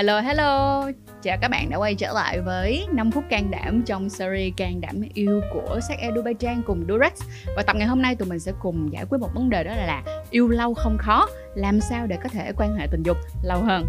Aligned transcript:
Hello 0.00 0.20
hello, 0.20 0.84
chào 1.22 1.38
các 1.40 1.48
bạn 1.48 1.70
đã 1.70 1.76
quay 1.76 1.94
trở 1.94 2.12
lại 2.12 2.40
với 2.40 2.86
5 2.92 3.10
phút 3.10 3.24
can 3.30 3.50
đảm 3.50 3.82
trong 3.86 4.08
series 4.08 4.54
can 4.56 4.80
đảm 4.80 5.00
yêu 5.14 5.40
của 5.52 5.80
sách 5.88 5.98
Edu 5.98 6.22
Bay 6.22 6.34
Trang 6.34 6.62
cùng 6.66 6.84
Durex. 6.88 7.12
Và 7.56 7.62
tập 7.62 7.76
ngày 7.76 7.88
hôm 7.88 8.02
nay 8.02 8.14
tụi 8.14 8.28
mình 8.28 8.38
sẽ 8.38 8.52
cùng 8.60 8.92
giải 8.92 9.04
quyết 9.08 9.18
một 9.18 9.28
vấn 9.34 9.50
đề 9.50 9.64
đó 9.64 9.70
là 9.70 10.02
yêu 10.30 10.48
lâu 10.48 10.74
không 10.74 10.98
khó, 10.98 11.26
làm 11.54 11.80
sao 11.80 12.06
để 12.06 12.16
có 12.22 12.28
thể 12.28 12.52
quan 12.56 12.76
hệ 12.76 12.86
tình 12.90 13.02
dục 13.02 13.16
lâu 13.42 13.58
hơn. 13.62 13.86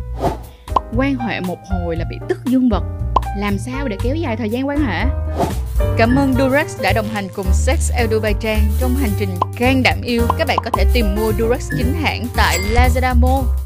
Quan 0.98 1.16
hệ 1.16 1.40
một 1.42 1.58
hồi 1.70 1.96
là 1.96 2.06
bị 2.10 2.18
tức 2.30 2.38
dương 2.46 2.70
vật, 2.70 2.84
làm 3.38 3.58
sao 3.58 3.88
để 3.88 3.98
kéo 4.04 4.16
dài 4.16 4.36
thời 4.36 4.50
gian 4.50 4.68
quan 4.68 4.80
hệ? 4.80 5.06
Cảm 5.98 6.16
ơn 6.16 6.34
Durex 6.34 6.82
đã 6.82 6.94
đồng 6.96 7.08
hành 7.14 7.28
cùng 7.36 7.48
Sex 7.54 7.92
Edu 7.98 8.20
Bay 8.20 8.34
Trang 8.40 8.60
trong 8.80 8.96
hành 8.96 9.12
trình 9.20 9.30
can 9.58 9.84
đảm 9.84 10.02
yêu. 10.04 10.22
Các 10.38 10.48
bạn 10.48 10.58
có 10.64 10.70
thể 10.74 10.86
tìm 10.94 11.16
mua 11.16 11.32
Durex 11.40 11.70
chính 11.78 11.94
hãng 11.94 12.26
tại 12.36 12.58
Lazada 12.74 13.16
Mall 13.22 13.61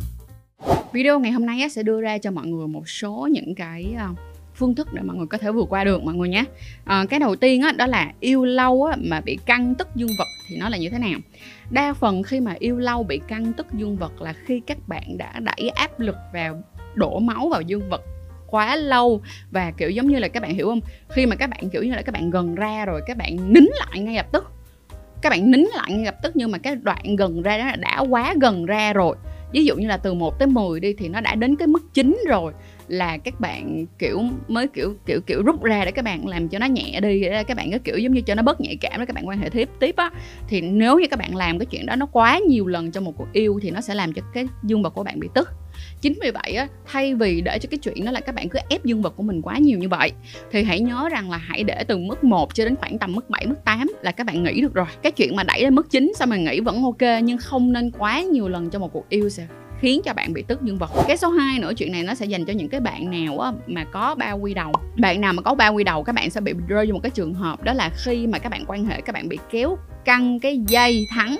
video 0.93 1.19
ngày 1.19 1.31
hôm 1.31 1.45
nay 1.45 1.69
sẽ 1.69 1.83
đưa 1.83 2.01
ra 2.01 2.17
cho 2.17 2.31
mọi 2.31 2.47
người 2.47 2.67
một 2.67 2.89
số 2.89 3.29
những 3.31 3.55
cái 3.55 3.95
ờ, 3.97 4.07
phương 4.55 4.75
thức 4.75 4.93
để 4.93 5.01
mọi 5.01 5.17
người 5.17 5.27
có 5.27 5.37
thể 5.37 5.51
vượt 5.51 5.65
qua 5.69 5.83
được 5.83 6.03
mọi 6.03 6.15
người 6.15 6.29
nhé. 6.29 6.43
À, 6.85 7.05
cái 7.09 7.19
đầu 7.19 7.35
tiên 7.35 7.61
á, 7.61 7.71
đó 7.71 7.85
là 7.87 8.11
yêu 8.19 8.45
lâu 8.45 8.83
á, 8.83 8.97
mà 8.99 9.21
bị 9.21 9.37
căng 9.45 9.75
tức 9.75 9.87
dương 9.95 10.09
vật 10.17 10.27
thì 10.49 10.57
nó 10.57 10.70
là 10.70 10.77
như 10.77 10.89
thế 10.89 10.99
nào? 10.99 11.20
Đa 11.70 11.93
phần 11.93 12.23
khi 12.23 12.39
mà 12.39 12.55
yêu 12.59 12.77
lâu 12.77 13.03
bị 13.03 13.21
căng 13.27 13.53
tức 13.53 13.67
dương 13.73 13.97
vật 13.97 14.21
là 14.21 14.33
khi 14.45 14.61
các 14.67 14.77
bạn 14.87 15.17
đã 15.17 15.39
đẩy 15.39 15.70
áp 15.70 15.99
lực 15.99 16.15
vào 16.33 16.61
đổ 16.95 17.20
máu 17.20 17.49
vào 17.49 17.61
dương 17.61 17.89
vật 17.89 18.01
quá 18.47 18.75
lâu. 18.75 19.21
Và 19.51 19.71
kiểu 19.71 19.89
giống 19.89 20.07
như 20.07 20.20
là 20.20 20.27
các 20.27 20.43
bạn 20.43 20.53
hiểu 20.53 20.67
không? 20.67 20.81
Khi 21.09 21.25
mà 21.25 21.35
các 21.35 21.49
bạn 21.49 21.70
kiểu 21.70 21.84
như 21.84 21.95
là 21.95 22.01
các 22.01 22.11
bạn 22.11 22.29
gần 22.29 22.55
ra 22.55 22.85
rồi 22.85 23.01
các 23.07 23.17
bạn 23.17 23.53
nín 23.53 23.65
lại 23.79 23.99
ngay 23.99 24.15
lập 24.15 24.27
tức. 24.31 24.51
Các 25.21 25.29
bạn 25.29 25.51
nín 25.51 25.65
lại 25.75 25.91
ngay 25.91 26.05
lập 26.05 26.15
tức 26.23 26.31
nhưng 26.35 26.51
mà 26.51 26.57
cái 26.57 26.75
đoạn 26.75 27.15
gần 27.15 27.41
ra 27.41 27.57
đó 27.57 27.71
đã 27.79 27.99
quá 27.99 28.34
gần 28.41 28.65
ra 28.65 28.93
rồi 28.93 29.15
ví 29.52 29.66
dụ 29.66 29.76
như 29.76 29.88
là 29.88 29.98
từ 29.98 30.13
1 30.13 30.40
tới 30.40 30.48
10 30.48 30.80
đi 30.80 30.94
thì 30.94 31.09
nó 31.09 31.22
đã 31.22 31.35
đến 31.35 31.55
cái 31.55 31.68
mức 31.68 31.84
9 31.93 32.18
rồi 32.27 32.54
là 32.88 33.18
các 33.18 33.40
bạn 33.40 33.85
kiểu 33.99 34.21
mới 34.48 34.68
kiểu 34.68 34.96
kiểu 35.05 35.21
kiểu 35.21 35.43
rút 35.43 35.63
ra 35.63 35.85
để 35.85 35.91
các 35.91 36.05
bạn 36.05 36.27
làm 36.27 36.48
cho 36.48 36.60
nó 36.60 36.65
nhẹ 36.65 36.99
đi, 37.02 37.21
để 37.21 37.43
các 37.43 37.57
bạn 37.57 37.70
cái 37.70 37.79
kiểu 37.79 37.98
giống 37.98 38.13
như 38.13 38.21
cho 38.21 38.35
nó 38.35 38.43
bớt 38.43 38.62
nhạy 38.62 38.76
cảm 38.82 38.99
để 38.99 39.05
các 39.05 39.13
bạn 39.13 39.27
quan 39.27 39.40
hệ 39.40 39.49
tiếp 39.49 39.70
tiếp 39.79 39.96
á. 39.96 40.12
Thì 40.48 40.62
nếu 40.62 40.99
như 40.99 41.07
các 41.07 41.20
bạn 41.20 41.35
làm 41.35 41.60
cái 41.60 41.65
chuyện 41.65 41.85
đó 41.85 41.96
nó 41.96 42.05
quá 42.05 42.40
nhiều 42.48 42.68
lần 42.68 42.91
trong 42.91 43.05
một 43.05 43.13
cuộc 43.18 43.27
yêu 43.34 43.60
thì 43.62 43.71
nó 43.71 43.82
sẽ 43.82 43.96
làm 43.96 44.13
cho 44.13 44.21
cái 44.34 44.48
dương 44.63 44.84
vật 44.84 44.90
của 44.90 45.04
bạn 45.04 45.20
bị 45.20 45.29
tức 45.34 45.49
chính 46.01 46.20
vì 46.23 46.31
vậy 46.31 46.55
á 46.55 46.68
thay 46.85 47.15
vì 47.15 47.41
để 47.41 47.59
cho 47.59 47.68
cái 47.71 47.77
chuyện 47.77 48.05
đó 48.05 48.12
là 48.12 48.20
các 48.20 48.35
bạn 48.35 48.49
cứ 48.49 48.59
ép 48.70 48.85
dương 48.85 49.01
vật 49.01 49.13
của 49.18 49.23
mình 49.23 49.41
quá 49.41 49.57
nhiều 49.57 49.79
như 49.79 49.90
vậy 49.90 50.12
thì 50.51 50.63
hãy 50.63 50.79
nhớ 50.79 51.09
rằng 51.12 51.31
là 51.31 51.37
hãy 51.37 51.63
để 51.63 51.84
từ 51.87 51.98
mức 51.98 52.23
1 52.23 52.55
cho 52.55 52.65
đến 52.65 52.76
khoảng 52.76 52.98
tầm 52.98 53.13
mức 53.13 53.29
7, 53.29 53.45
mức 53.45 53.55
8 53.65 53.91
là 54.01 54.12
các 54.12 54.27
bạn 54.27 54.43
nghĩ 54.43 54.62
được 54.62 54.73
rồi. 54.73 54.85
Cái 55.01 55.12
chuyện 55.12 55.35
mà 55.35 55.43
đẩy 55.43 55.63
lên 55.63 55.76
mức 55.76 55.90
9 55.90 56.13
sao 56.15 56.27
mà 56.27 56.37
nghĩ 56.37 56.59
vẫn 56.59 56.84
ok 56.84 57.23
nhưng 57.23 57.37
không 57.37 57.73
nên 57.73 57.91
quá 57.91 58.21
nhiều 58.21 58.48
lần 58.48 58.70
cho 58.70 58.79
một 58.79 58.93
cuộc 58.93 59.09
yêu 59.09 59.29
sẽ 59.29 59.48
khiến 59.81 60.01
cho 60.05 60.13
bạn 60.13 60.34
bị 60.34 60.43
tức 60.48 60.62
dương 60.62 60.77
vật. 60.77 60.91
Cái 61.07 61.18
số 61.18 61.29
2 61.29 61.59
nữa 61.59 61.73
chuyện 61.77 61.91
này 61.91 62.03
nó 62.03 62.15
sẽ 62.15 62.26
dành 62.26 62.46
cho 62.46 62.53
những 62.53 62.70
cái 62.70 62.81
bạn 62.81 63.12
nào 63.12 63.40
á, 63.40 63.51
mà 63.68 63.84
có 63.84 64.16
ba 64.16 64.31
quy 64.31 64.53
đầu. 64.53 64.72
Bạn 64.97 65.22
nào 65.22 65.34
mà 65.34 65.41
có 65.41 65.56
ba 65.56 65.68
quy 65.68 65.84
đầu 65.84 66.03
các 66.03 66.16
bạn 66.16 66.29
sẽ 66.29 66.41
bị 66.41 66.53
rơi 66.68 66.85
vào 66.85 66.94
một 66.94 67.00
cái 67.03 67.09
trường 67.09 67.34
hợp 67.34 67.63
đó 67.63 67.73
là 67.73 67.91
khi 67.96 68.28
mà 68.28 68.40
các 68.40 68.50
bạn 68.50 68.63
quan 68.68 68.85
hệ 68.85 69.01
các 69.01 69.13
bạn 69.13 69.29
bị 69.29 69.38
kéo 69.51 69.78
căng 70.06 70.40
cái 70.40 70.59
dây 70.68 71.06
thắng 71.12 71.38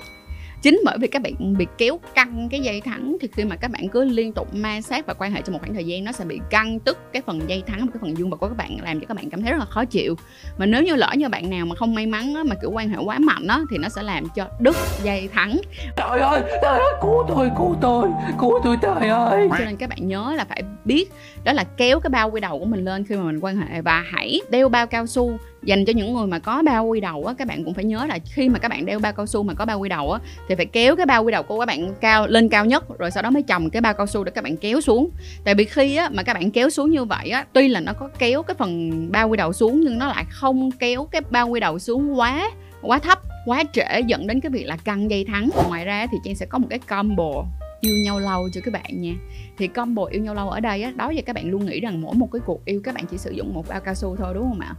chính 0.66 0.82
bởi 0.86 0.98
vì 0.98 1.08
các 1.08 1.22
bạn 1.22 1.58
bị 1.58 1.68
kéo 1.78 2.00
căng 2.16 2.48
cái 2.52 2.60
dây 2.60 2.82
thắng 2.82 3.18
thì 3.22 3.28
khi 3.36 3.44
mà 3.46 3.56
các 3.56 3.72
bạn 3.72 3.88
cứ 3.90 4.04
liên 4.04 4.34
tục 4.34 4.54
ma 4.54 4.82
sát 4.82 5.06
và 5.06 5.14
quan 5.14 5.32
hệ 5.32 5.42
trong 5.42 5.54
một 5.54 5.60
khoảng 5.60 5.74
thời 5.74 5.84
gian 5.84 6.04
nó 6.04 6.12
sẽ 6.12 6.26
bị 6.26 6.40
căng 6.50 6.80
tức 6.80 6.98
cái 7.14 7.22
phần 7.22 7.50
dây 7.50 7.64
thắng 7.68 7.80
và 7.80 7.88
cái 7.94 8.00
phần 8.02 8.18
dương 8.18 8.30
vật 8.30 8.38
của 8.38 8.48
các 8.48 8.58
bạn 8.58 8.78
làm 8.84 9.00
cho 9.00 9.06
các 9.08 9.18
bạn 9.18 9.30
cảm 9.30 9.42
thấy 9.42 9.52
rất 9.52 9.58
là 9.58 9.66
khó 9.66 9.86
chịu. 9.86 10.16
Mà 10.58 10.66
nếu 10.66 10.84
như 10.84 10.96
lỡ 10.96 11.14
như 11.18 11.30
bạn 11.30 11.50
nào 11.50 11.66
mà 11.66 11.76
không 11.76 11.96
may 11.96 12.06
mắn 12.06 12.36
á, 12.36 12.44
mà 12.44 12.56
kiểu 12.62 12.72
quan 12.72 12.90
hệ 12.90 12.98
quá 12.98 13.20
mạnh 13.20 13.48
á 13.48 13.62
thì 13.72 13.78
nó 13.78 13.90
sẽ 13.90 14.04
làm 14.04 14.24
cho 14.36 14.48
đứt 14.60 14.76
dây 15.04 15.30
thắng. 15.34 15.58
Trời 15.98 16.20
ơi 16.20 16.42
trời 16.62 16.80
ơi 16.80 16.94
cứu 17.02 17.26
tôi 17.28 17.50
cứu 17.58 17.76
tôi 17.82 18.10
cứu 18.40 18.60
tôi 18.64 18.78
trời 18.82 19.10
ơi. 19.10 19.48
Cho 19.52 19.66
nên 19.66 19.76
các 19.76 19.90
bạn 19.90 20.08
nhớ 20.08 20.34
là 20.38 20.46
phải 20.46 20.64
biết 20.86 21.12
đó 21.44 21.54
là 21.54 21.64
kéo 21.78 22.00
cái 22.00 22.10
bao 22.10 22.32
quy 22.32 22.42
đầu 22.42 22.60
của 22.60 22.66
mình 22.66 22.86
lên 22.86 23.06
khi 23.06 23.16
mà 23.16 23.24
mình 23.24 23.40
quan 23.40 23.58
hệ. 23.58 23.82
Và 23.82 24.04
hãy 24.12 24.42
đeo 24.50 24.70
bao 24.70 24.88
cao 24.88 25.08
su 25.08 25.38
dành 25.66 25.86
cho 25.86 25.94
những 25.96 26.14
người 26.14 26.28
mà 26.28 26.40
có 26.40 26.62
bao 26.64 26.86
quy 26.86 27.00
đầu 27.00 27.26
á, 27.26 27.34
các 27.38 27.48
bạn 27.48 27.64
cũng 27.64 27.74
phải 27.74 27.84
nhớ 27.84 28.06
là 28.06 28.20
khi 28.26 28.50
mà 28.50 28.60
các 28.60 28.68
bạn 28.68 28.86
đeo 28.86 29.00
bao 29.00 29.14
cao 29.14 29.26
su 29.26 29.44
mà 29.44 29.54
có 29.54 29.66
bao 29.66 29.80
quy 29.80 29.90
đầu 29.90 30.12
á, 30.12 30.20
thì 30.48 30.56
phải 30.56 30.66
kéo 30.66 30.96
cái 30.96 31.06
bao 31.06 31.24
quy 31.24 31.32
đầu 31.32 31.44
của 31.44 31.60
các 31.60 31.66
bạn 31.66 31.94
cao, 32.02 32.28
lên 32.28 32.50
cao 32.50 32.66
nhất, 32.66 33.00
rồi 33.00 33.12
sau 33.12 33.24
đó 33.24 33.30
mới 33.30 33.44
chồng 33.44 33.70
cái 33.70 33.82
bao 33.82 33.94
cao 33.94 34.08
su 34.08 34.24
để 34.24 34.32
các 34.32 34.44
bạn 34.44 34.58
kéo 34.58 34.82
xuống. 34.82 35.10
Tại 35.44 35.56
vì 35.56 35.66
khi 35.66 35.96
á, 35.96 36.10
mà 36.14 36.24
các 36.24 36.34
bạn 36.34 36.52
kéo 36.52 36.70
xuống 36.70 36.92
như 36.92 37.06
vậy 37.06 37.30
á, 37.30 37.46
tuy 37.54 37.68
là 37.68 37.80
nó 37.80 37.94
có 37.94 38.10
kéo 38.20 38.44
cái 38.44 38.56
phần 38.56 38.92
bao 39.12 39.30
quy 39.30 39.38
đầu 39.38 39.54
xuống, 39.54 39.82
nhưng 39.82 40.00
nó 40.00 40.08
lại 40.08 40.26
không 40.30 40.72
kéo 40.72 41.08
cái 41.12 41.22
bao 41.30 41.48
quy 41.48 41.60
đầu 41.60 41.80
xuống 41.80 42.20
quá 42.20 42.52
quá 42.82 43.00
thấp, 43.00 43.20
quá 43.46 43.64
trễ, 43.74 44.02
dẫn 44.08 44.28
đến 44.28 44.40
cái 44.40 44.50
việc 44.50 44.64
là 44.64 44.78
căng 44.78 45.10
dây 45.10 45.26
thắng. 45.26 45.50
Ngoài 45.68 45.86
ra 45.86 46.08
thì 46.12 46.18
trang 46.24 46.36
sẽ 46.36 46.46
có 46.46 46.58
một 46.58 46.68
cái 46.70 46.80
combo 46.80 47.46
yêu 47.82 47.94
nhau 48.06 48.20
lâu 48.20 48.50
cho 48.54 48.62
các 48.64 48.74
bạn 48.74 49.02
nha. 49.02 49.14
Thì 49.58 49.68
combo 49.68 50.06
yêu 50.06 50.22
nhau 50.22 50.34
lâu 50.34 50.50
ở 50.50 50.60
đây 50.60 50.82
á, 50.82 50.94
đó 50.96 51.10
giờ 51.10 51.22
các 51.26 51.36
bạn 51.36 51.50
luôn 51.50 51.66
nghĩ 51.66 51.80
rằng 51.80 52.02
mỗi 52.02 52.16
một 52.16 52.30
cái 52.32 52.40
cuộc 52.46 52.66
yêu 52.66 52.82
các 52.84 52.96
bạn 52.96 53.06
chỉ 53.12 53.18
sử 53.18 53.32
dụng 53.32 53.54
một 53.54 53.68
bao 53.68 53.80
cao 53.80 53.96
su 53.96 54.16
thôi, 54.16 54.34
đúng 54.34 54.44
không 54.50 54.60
ạ? 54.60 54.76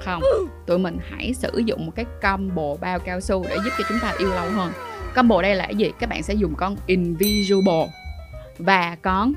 Không, 0.00 0.22
tụi 0.66 0.78
mình 0.78 0.98
hãy 1.10 1.34
sử 1.34 1.62
dụng 1.64 1.86
một 1.86 1.92
cái 1.94 2.04
combo 2.22 2.76
bao 2.80 2.98
cao 2.98 3.20
su 3.20 3.44
để 3.48 3.56
giúp 3.64 3.70
cho 3.78 3.84
chúng 3.88 3.98
ta 4.02 4.14
yêu 4.18 4.28
lâu 4.28 4.50
hơn. 4.50 4.72
Combo 5.14 5.42
đây 5.42 5.54
là 5.54 5.64
cái 5.64 5.74
gì? 5.74 5.90
Các 5.98 6.08
bạn 6.08 6.22
sẽ 6.22 6.34
dùng 6.34 6.54
con 6.54 6.76
invisible. 6.86 7.86
Và 8.58 8.96
con 9.02 9.32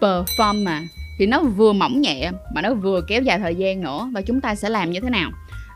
perform 0.00 0.86
thì 1.18 1.26
nó 1.26 1.40
vừa 1.40 1.72
mỏng 1.72 2.00
nhẹ 2.00 2.30
mà 2.54 2.62
nó 2.62 2.74
vừa 2.74 3.00
kéo 3.08 3.22
dài 3.22 3.38
thời 3.38 3.54
gian 3.54 3.80
nữa. 3.80 4.10
Và 4.14 4.22
chúng 4.22 4.40
ta 4.40 4.54
sẽ 4.54 4.68
làm 4.68 4.90
như 4.90 5.00
thế 5.00 5.10
nào? 5.10 5.30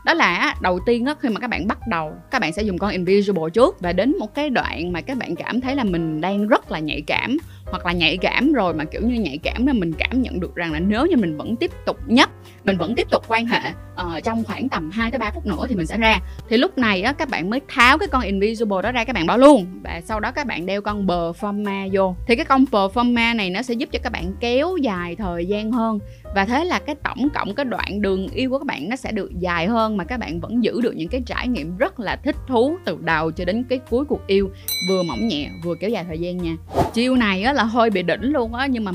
Đó 0.05 0.13
là 0.13 0.55
đầu 0.61 0.79
tiên 0.85 1.05
khi 1.19 1.29
mà 1.29 1.39
các 1.39 1.49
bạn 1.49 1.67
bắt 1.67 1.77
đầu, 1.87 2.13
các 2.31 2.41
bạn 2.41 2.53
sẽ 2.53 2.61
dùng 2.61 2.77
con 2.77 2.91
invisible 2.91 3.43
trước. 3.53 3.79
Và 3.79 3.93
đến 3.93 4.15
một 4.19 4.35
cái 4.35 4.49
đoạn 4.49 4.91
mà 4.91 5.01
các 5.01 5.17
bạn 5.17 5.35
cảm 5.35 5.61
thấy 5.61 5.75
là 5.75 5.83
mình 5.83 6.21
đang 6.21 6.47
rất 6.47 6.71
là 6.71 6.79
nhạy 6.79 7.01
cảm, 7.07 7.37
hoặc 7.65 7.85
là 7.85 7.91
nhạy 7.91 8.17
cảm 8.17 8.53
rồi 8.53 8.73
mà 8.73 8.83
kiểu 8.83 9.01
như 9.01 9.21
nhạy 9.21 9.37
cảm 9.37 9.65
là 9.65 9.73
mình 9.73 9.93
cảm 9.93 10.21
nhận 10.21 10.39
được 10.39 10.55
rằng 10.55 10.73
là 10.73 10.79
nếu 10.79 11.05
như 11.05 11.17
mình 11.17 11.37
vẫn 11.37 11.55
tiếp 11.55 11.71
tục 11.85 11.97
nhấp 12.07 12.29
mình 12.63 12.77
vẫn 12.77 12.95
tiếp 12.95 13.07
tục 13.09 13.23
quan 13.27 13.45
hệ 13.45 13.59
uh, 14.01 14.23
trong 14.23 14.43
khoảng 14.43 14.69
tầm 14.69 14.91
2 14.91 15.11
tới 15.11 15.19
3 15.19 15.31
phút 15.31 15.45
nữa 15.45 15.65
thì 15.69 15.75
mình 15.75 15.85
sẽ 15.85 15.97
ra. 15.97 16.19
Thì 16.49 16.57
lúc 16.57 16.77
này 16.77 17.01
á 17.01 17.13
các 17.13 17.29
bạn 17.29 17.49
mới 17.49 17.61
tháo 17.67 17.97
cái 17.97 18.07
con 18.07 18.21
invisible 18.21 18.81
đó 18.81 18.91
ra 18.91 19.03
các 19.03 19.13
bạn 19.13 19.27
bỏ 19.27 19.37
luôn. 19.37 19.65
Và 19.83 20.01
sau 20.05 20.19
đó 20.19 20.31
các 20.31 20.47
bạn 20.47 20.65
đeo 20.65 20.81
con 20.81 21.07
performa 21.07 21.89
vô. 21.93 22.15
Thì 22.27 22.35
cái 22.35 22.45
con 22.45 22.65
performa 22.71 23.35
này 23.35 23.49
nó 23.49 23.61
sẽ 23.61 23.73
giúp 23.73 23.89
cho 23.91 23.99
các 24.03 24.11
bạn 24.11 24.33
kéo 24.39 24.77
dài 24.77 25.15
thời 25.15 25.45
gian 25.45 25.71
hơn. 25.71 25.99
Và 26.35 26.45
thế 26.45 26.65
là 26.65 26.79
cái 26.79 26.95
tổng 26.95 27.29
cộng 27.33 27.55
cái 27.55 27.65
đoạn 27.65 28.01
đường 28.01 28.27
yêu 28.27 28.49
của 28.49 28.57
các 28.57 28.67
bạn 28.67 28.89
nó 28.89 28.95
sẽ 28.95 29.11
được 29.11 29.39
dài 29.39 29.67
hơn 29.67 29.97
mà 29.97 30.03
các 30.03 30.19
bạn 30.19 30.39
vẫn 30.39 30.63
giữ 30.63 30.81
được 30.81 30.95
những 30.95 31.09
cái 31.09 31.21
trải 31.25 31.47
nghiệm 31.47 31.77
rất 31.77 31.99
là 31.99 32.15
thích 32.15 32.35
thú 32.47 32.77
từ 32.85 32.97
đầu 33.01 33.31
cho 33.31 33.45
đến 33.45 33.63
cái 33.69 33.79
cuối 33.89 34.05
cuộc 34.05 34.27
yêu. 34.27 34.49
Vừa 34.89 35.03
mỏng 35.03 35.27
nhẹ 35.27 35.49
vừa 35.63 35.75
kéo 35.75 35.89
dài 35.89 36.05
thời 36.07 36.19
gian 36.19 36.37
nha. 36.37 36.55
Chiêu 36.93 37.15
này 37.15 37.43
á 37.43 37.53
là 37.53 37.63
hơi 37.63 37.89
bị 37.89 38.03
đỉnh 38.03 38.31
luôn 38.33 38.53
á 38.53 38.67
nhưng 38.67 38.83
mà 38.83 38.91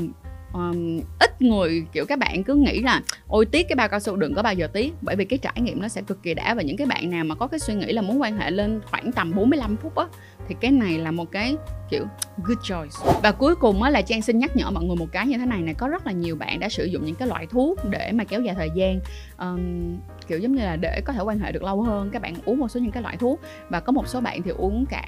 um, 0.53 1.01
ít 1.19 1.41
người 1.41 1.85
kiểu 1.91 2.05
các 2.05 2.19
bạn 2.19 2.43
cứ 2.43 2.55
nghĩ 2.55 2.81
là 2.81 3.01
ôi 3.27 3.45
tiếc 3.45 3.67
cái 3.69 3.75
bao 3.75 3.89
cao 3.89 3.99
su 3.99 4.15
đừng 4.15 4.33
có 4.33 4.41
bao 4.41 4.53
giờ 4.53 4.67
tiếc. 4.67 4.93
Bởi 5.01 5.15
vì 5.15 5.25
cái 5.25 5.39
trải 5.39 5.61
nghiệm 5.61 5.81
nó 5.81 5.87
sẽ 5.87 6.01
cực 6.01 6.23
kỳ 6.23 6.33
đã 6.33 6.53
và 6.53 6.61
những 6.61 6.77
cái 6.77 6.87
bạn 6.87 7.09
nào 7.09 7.23
mà 7.23 7.35
có 7.35 7.47
cái 7.47 7.59
suy 7.59 7.73
nghĩ 7.73 7.91
là 7.91 8.01
muốn 8.01 8.21
quan 8.21 8.37
hệ 8.37 8.51
lên 8.51 8.81
khoảng 8.85 9.11
tầm 9.11 9.35
45 9.35 9.77
phút 9.77 9.95
á 9.95 10.05
thì 10.47 10.55
cái 10.61 10.71
này 10.71 10.97
là 10.97 11.11
một 11.11 11.31
cái 11.31 11.55
kiểu 11.89 12.05
good 12.43 12.57
choice. 12.63 13.19
Và 13.23 13.31
cuối 13.31 13.55
cùng 13.55 13.83
á 13.83 13.89
là 13.89 14.01
trang 14.01 14.21
xin 14.21 14.39
nhắc 14.39 14.55
nhở 14.55 14.71
mọi 14.71 14.83
người 14.83 14.95
một 14.95 15.07
cái 15.11 15.27
như 15.27 15.37
thế 15.37 15.45
này 15.45 15.61
này 15.61 15.73
có 15.73 15.87
rất 15.87 16.05
là 16.05 16.11
nhiều 16.11 16.35
bạn 16.35 16.59
đã 16.59 16.69
sử 16.69 16.85
dụng 16.85 17.05
những 17.05 17.15
cái 17.15 17.27
loại 17.27 17.47
thuốc 17.47 17.79
để 17.89 18.11
mà 18.11 18.23
kéo 18.23 18.41
dài 18.41 18.55
thời 18.55 18.69
gian. 18.75 18.99
Um, 19.37 19.97
kiểu 20.29 20.39
giống 20.39 20.55
như 20.55 20.63
là 20.63 20.75
để 20.75 21.01
có 21.05 21.13
thể 21.13 21.21
quan 21.21 21.39
hệ 21.39 21.51
được 21.51 21.63
lâu 21.63 21.81
hơn 21.81 22.09
các 22.09 22.21
bạn 22.21 22.33
uống 22.45 22.59
một 22.59 22.67
số 22.67 22.79
những 22.79 22.91
cái 22.91 23.03
loại 23.03 23.17
thuốc. 23.17 23.39
Và 23.69 23.79
có 23.79 23.91
một 23.91 24.07
số 24.07 24.21
bạn 24.21 24.41
thì 24.41 24.51
uống 24.51 24.85
cả 24.85 25.03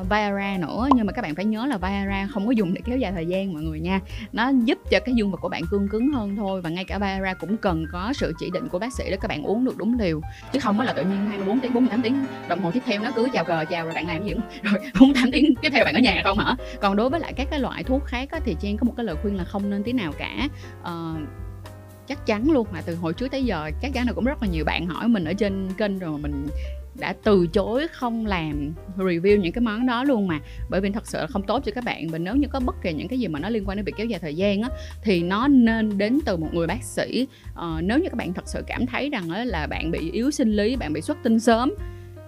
uh, 0.00 0.10
Viagra 0.10 0.56
nữa 0.60 0.88
nhưng 0.94 1.06
mà 1.06 1.12
các 1.12 1.22
bạn 1.22 1.34
phải 1.34 1.44
nhớ 1.44 1.66
là 1.66 1.76
Viagra 1.78 2.28
không 2.30 2.46
có 2.46 2.52
dùng 2.52 2.74
để 2.74 2.80
kéo 2.84 2.98
dài 2.98 3.12
thời 3.12 3.26
gian 3.26 3.52
mọi 3.52 3.62
người 3.62 3.80
nha. 3.80 4.00
Nó 4.32 4.50
giúp 4.64 4.78
cho 4.90 5.00
cái 5.00 5.14
dương 5.14 5.30
vật 5.30 5.38
của 5.40 5.48
bạn 5.48 5.62
cương 5.70 5.88
cứng 5.88 6.12
hơn 6.12 6.36
thôi 6.36 6.60
và 6.60 6.70
ngay 6.70 6.84
cả 6.84 6.98
Viagra 6.98 7.34
cũng 7.34 7.56
cần 7.56 7.84
có 7.92 8.12
sự 8.12 8.32
chỉ 8.38 8.50
định 8.52 8.68
của 8.68 8.78
bác 8.78 8.92
sĩ 8.92 9.04
để 9.10 9.16
các 9.20 9.28
bạn 9.28 9.42
uống 9.42 9.64
được 9.64 9.76
đúng 9.76 9.98
liều. 9.98 10.20
Chứ 10.52 10.60
không 10.60 10.78
có 10.78 10.84
là 10.84 10.92
tự 10.92 11.02
nhiên 11.02 11.26
24 11.28 11.60
tiếng 11.60 11.74
48 11.74 12.02
tiếng 12.02 12.24
đồng 12.48 12.60
hồ 12.60 12.70
tiếp 12.70 12.82
theo 12.86 13.00
nó 13.02 13.10
cứ 13.16 13.28
chào 13.32 13.44
cờ 13.44 13.64
chào 13.70 13.84
rồi 13.84 13.94
bạn 13.94 14.06
làm 14.06 14.24
gì 14.24 14.34
rồi 14.62 14.80
48 15.00 15.30
tiếng 15.32 15.54
tiếp 15.62 15.68
theo 15.72 15.84
bạn 15.84 15.94
ở 15.94 16.00
nhà 16.00 16.20
không 16.24 16.38
hả? 16.38 16.56
Còn 16.80 16.96
đối 16.96 17.10
với 17.10 17.20
lại 17.20 17.32
các 17.32 17.48
cái 17.50 17.60
loại 17.60 17.82
thuốc 17.82 18.04
khác 18.04 18.30
á, 18.30 18.40
thì 18.44 18.56
Trang 18.60 18.76
có 18.76 18.84
một 18.84 18.92
cái 18.96 19.06
lời 19.06 19.16
khuyên 19.22 19.36
là 19.36 19.44
không 19.44 19.70
nên 19.70 19.82
tí 19.82 19.92
nào 19.92 20.12
cả. 20.18 20.48
Uh, 20.82 21.47
chắc 22.08 22.26
chắn 22.26 22.50
luôn 22.50 22.66
mà 22.72 22.80
từ 22.86 22.94
hồi 22.94 23.12
trước 23.12 23.28
tới 23.30 23.44
giờ 23.44 23.70
chắc 23.82 23.92
chắn 23.94 24.06
là 24.06 24.12
cũng 24.12 24.24
rất 24.24 24.42
là 24.42 24.48
nhiều 24.48 24.64
bạn 24.64 24.86
hỏi 24.86 25.08
mình 25.08 25.24
ở 25.24 25.32
trên 25.32 25.68
kênh 25.78 25.98
rồi 25.98 26.10
mà 26.10 26.18
mình 26.18 26.46
đã 26.94 27.14
từ 27.24 27.46
chối 27.46 27.88
không 27.88 28.26
làm 28.26 28.72
review 28.96 29.40
những 29.40 29.52
cái 29.52 29.62
món 29.62 29.86
đó 29.86 30.04
luôn 30.04 30.28
mà. 30.28 30.40
Bởi 30.70 30.80
vì 30.80 30.90
thật 30.90 31.06
sự 31.06 31.18
là 31.18 31.26
không 31.26 31.42
tốt 31.42 31.62
cho 31.64 31.72
các 31.74 31.84
bạn 31.84 32.08
và 32.08 32.18
nếu 32.18 32.36
như 32.36 32.48
có 32.48 32.60
bất 32.60 32.82
kỳ 32.82 32.92
những 32.92 33.08
cái 33.08 33.18
gì 33.18 33.28
mà 33.28 33.38
nó 33.38 33.48
liên 33.48 33.64
quan 33.66 33.76
đến 33.76 33.84
việc 33.84 33.94
kéo 33.96 34.06
dài 34.06 34.20
thời 34.20 34.34
gian 34.34 34.62
á 34.62 34.68
thì 35.02 35.22
nó 35.22 35.48
nên 35.48 35.98
đến 35.98 36.18
từ 36.24 36.36
một 36.36 36.54
người 36.54 36.66
bác 36.66 36.82
sĩ. 36.82 37.26
Ờ, 37.54 37.80
nếu 37.82 37.98
như 37.98 38.04
các 38.04 38.16
bạn 38.16 38.34
thật 38.34 38.44
sự 38.48 38.62
cảm 38.66 38.86
thấy 38.86 39.10
rằng 39.10 39.30
là 39.30 39.66
bạn 39.66 39.90
bị 39.90 40.10
yếu 40.10 40.30
sinh 40.30 40.56
lý 40.56 40.76
bạn 40.76 40.92
bị 40.92 41.00
xuất 41.00 41.18
tinh 41.22 41.40
sớm 41.40 41.74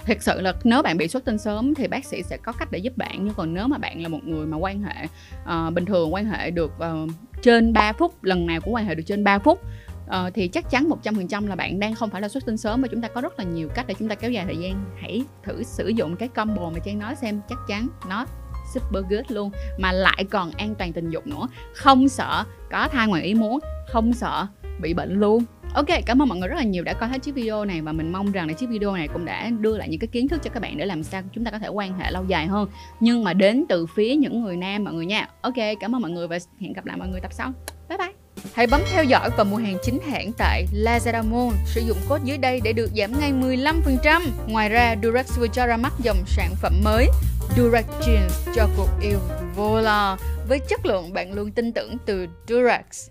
thật 0.06 0.23
sự 0.23 0.41
là 0.41 0.55
nếu 0.65 0.83
bạn 0.83 0.97
bị 0.97 1.09
xuất 1.09 1.25
tinh 1.25 1.38
sớm 1.38 1.75
thì 1.75 1.88
bác 1.88 2.05
sĩ 2.05 2.23
sẽ 2.23 2.37
có 2.37 2.53
cách 2.53 2.69
để 2.71 2.79
giúp 2.79 2.97
bạn. 2.97 3.25
Nhưng 3.25 3.35
còn 3.35 3.55
nếu 3.55 3.69
mà 3.69 3.79
bạn 3.79 4.03
là 4.03 4.09
một 4.09 4.25
người 4.25 4.47
mà 4.47 4.56
quan 4.56 4.83
hệ 4.83 5.06
uh, 5.43 5.75
bình 5.75 5.85
thường 5.85 6.15
quan 6.15 6.25
hệ 6.25 6.50
được 6.50 6.73
uh, 6.76 7.11
trên 7.43 7.73
3 7.73 7.93
phút 7.93 8.25
lần 8.25 8.47
nào 8.47 8.61
cũng 8.61 8.75
quan 8.75 8.85
hệ 8.85 8.95
được 8.95 9.03
trên 9.07 9.25
3 9.25 9.39
phút. 9.39 9.61
Uh, 10.07 10.35
thì 10.35 10.49
chắc 10.49 10.71
chắn 10.71 10.89
100% 11.03 11.49
là 11.49 11.57
bạn 11.57 11.81
đang 11.81 11.95
không 11.95 12.11
phải 12.11 12.21
là 12.21 12.29
xuất 12.29 12.47
tinh 12.47 12.57
sớm 12.57 12.83
mà 12.83 12.89
chúng 12.89 13.01
ta 13.01 13.09
có 13.09 13.21
rất 13.21 13.39
là 13.39 13.45
nhiều 13.45 13.69
cách 13.75 13.87
để 13.89 13.95
chúng 13.99 14.09
ta 14.09 14.15
kéo 14.15 14.31
dài 14.31 14.45
thời 14.45 14.57
gian. 14.57 14.85
Hãy 15.01 15.25
thử 15.43 15.63
sử 15.63 15.89
dụng 15.89 16.17
cái 16.17 16.29
combo 16.29 16.71
mà 16.71 16.79
Trang 16.85 16.99
nói 16.99 17.15
xem 17.15 17.41
chắc 17.49 17.59
chắn 17.69 17.89
nó 18.09 18.27
super 18.75 19.05
good 19.11 19.25
luôn. 19.29 19.51
Mà 19.79 19.93
lại 19.93 20.25
còn 20.31 20.51
an 20.51 20.75
toàn 20.75 20.93
tình 20.93 21.11
dục 21.11 21.27
nữa. 21.27 21.49
Không 21.75 22.09
sợ 22.09 22.45
có 22.71 22.89
thai 22.93 23.09
ngoài 23.09 23.23
ý 23.23 23.35
muốn 23.35 23.59
không 23.89 24.13
sợ 24.13 24.47
bị 24.81 24.95
bệnh 24.95 25.21
luôn. 25.21 25.45
Ok, 25.75 25.87
cảm 26.07 26.23
ơn 26.23 26.29
mọi 26.29 26.39
người 26.39 26.49
rất 26.49 26.57
là 26.57 26.63
nhiều 26.63 26.85
đã 26.85 26.93
coi 26.93 27.09
hết 27.09 27.23
chiếc 27.23 27.35
video 27.35 27.65
này 27.65 27.81
và 27.81 27.93
mình 27.93 28.13
mong 28.13 28.33
rằng 28.33 28.49
là 28.49 28.53
chiếc 28.53 28.69
video 28.69 28.95
này 28.95 29.09
cũng 29.09 29.25
đã 29.25 29.51
đưa 29.51 29.77
lại 29.77 29.89
những 29.89 30.01
cái 30.01 30.09
kiến 30.09 30.29
thức 30.29 30.41
cho 30.43 30.51
các 30.51 30.61
bạn 30.61 30.77
để 30.77 30.87
làm 30.87 31.03
sao 31.03 31.23
chúng 31.33 31.45
ta 31.45 31.51
có 31.51 31.59
thể 31.59 31.69
quan 31.69 31.99
hệ 31.99 32.11
lâu 32.11 32.25
dài 32.29 32.47
hơn 32.47 32.69
nhưng 33.01 33.25
mà 33.25 33.33
đến 33.33 33.65
từ 33.69 33.87
phía 33.87 34.15
những 34.15 34.43
người 34.43 34.57
nam 34.57 34.85
mọi 34.85 34.95
người 34.95 35.07
nha. 35.07 35.29
Ok, 35.41 35.55
cảm 35.81 35.97
ơn 35.97 36.03
mọi 36.03 36.11
người 36.11 36.29
và 36.29 36.39
hẹn 36.61 36.73
gặp 36.73 36.87
lại 36.87 36.97
mọi 36.97 37.09
người 37.09 37.21
tập 37.21 37.33
sau. 37.33 37.53
Bye 37.89 37.99
bye. 37.99 38.13
Hãy 38.55 38.67
bấm 38.67 38.81
theo 38.93 39.05
dõi 39.05 39.31
và 39.37 39.45
mua 39.45 39.57
hàng 39.57 39.77
chính 39.83 39.99
hãng 40.11 40.33
tại 40.39 40.67
Lazada 40.75 41.31
Mall. 41.31 41.57
Sử 41.67 41.81
dụng 41.81 41.99
code 42.09 42.25
dưới 42.25 42.39
đây 42.39 42.61
để 42.65 42.73
được 42.73 42.91
giảm 42.97 43.21
ngay 43.21 43.33
15%. 43.33 44.23
Ngoài 44.49 44.69
ra, 44.69 44.97
Durex 45.03 45.39
vừa 45.39 45.49
cho 45.49 45.67
ra 45.67 45.77
mắt 45.77 45.93
dòng 46.03 46.19
sản 46.27 46.51
phẩm 46.63 46.75
mới 46.85 47.09
Durex 47.57 47.85
Jeans 48.01 48.55
cho 48.55 48.69
cuộc 48.77 48.89
yêu 49.03 49.19
vô 49.57 49.81
lo 49.81 50.17
với 50.49 50.59
chất 50.59 50.87
lượng 50.87 51.13
bạn 51.13 51.33
luôn 51.33 51.51
tin 51.51 51.73
tưởng 51.73 51.97
từ 52.07 52.27
Durex. 52.49 53.11